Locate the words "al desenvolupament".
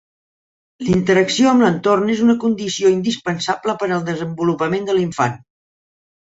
3.91-4.91